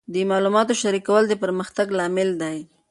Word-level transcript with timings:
د 0.13 0.15
معلوماتو 0.29 0.73
شریکول 0.81 1.23
د 1.27 1.33
پرمختګ 1.43 1.87
لامل 1.97 2.29
دی. 2.41 2.57